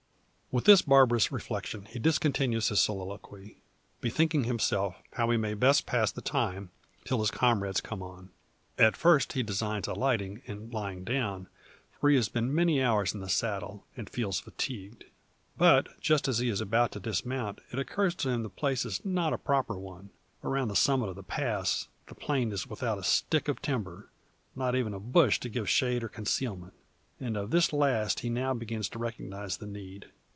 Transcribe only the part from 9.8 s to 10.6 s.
alighting,